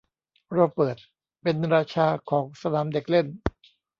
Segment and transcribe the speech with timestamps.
[0.53, 0.99] โรเบิร์ต
[1.41, 3.27] เป็นราชาของสนามเด็กเล่น